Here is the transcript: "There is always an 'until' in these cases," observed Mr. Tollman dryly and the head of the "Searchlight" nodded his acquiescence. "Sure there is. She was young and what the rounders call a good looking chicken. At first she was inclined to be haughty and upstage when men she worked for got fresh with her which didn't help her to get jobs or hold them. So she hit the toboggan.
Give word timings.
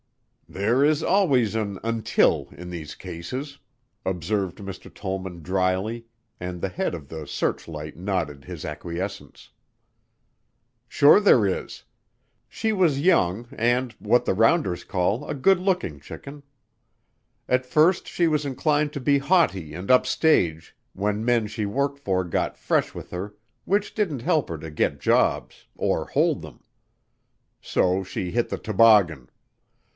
"There 0.49 0.83
is 0.83 1.01
always 1.01 1.55
an 1.55 1.79
'until' 1.83 2.49
in 2.57 2.71
these 2.71 2.93
cases," 2.95 3.59
observed 4.05 4.57
Mr. 4.57 4.93
Tollman 4.93 5.43
dryly 5.43 6.07
and 6.41 6.59
the 6.59 6.67
head 6.69 6.93
of 6.95 7.07
the 7.07 7.25
"Searchlight" 7.25 7.95
nodded 7.95 8.43
his 8.45 8.65
acquiescence. 8.65 9.51
"Sure 10.89 11.21
there 11.21 11.45
is. 11.45 11.83
She 12.49 12.73
was 12.73 12.99
young 12.99 13.47
and 13.51 13.93
what 13.99 14.25
the 14.25 14.33
rounders 14.33 14.83
call 14.83 15.25
a 15.29 15.33
good 15.35 15.59
looking 15.59 16.01
chicken. 16.01 16.43
At 17.47 17.65
first 17.65 18.07
she 18.07 18.27
was 18.27 18.45
inclined 18.45 18.91
to 18.93 18.99
be 18.99 19.19
haughty 19.19 19.73
and 19.73 19.89
upstage 19.89 20.75
when 20.93 21.23
men 21.23 21.47
she 21.47 21.65
worked 21.65 21.99
for 21.99 22.25
got 22.25 22.57
fresh 22.57 22.93
with 22.93 23.11
her 23.11 23.35
which 23.63 23.93
didn't 23.93 24.23
help 24.23 24.49
her 24.49 24.57
to 24.57 24.71
get 24.71 24.99
jobs 24.99 25.67
or 25.77 26.07
hold 26.07 26.41
them. 26.41 26.61
So 27.61 28.03
she 28.03 28.31
hit 28.31 28.49
the 28.49 28.57
toboggan. 28.57 29.29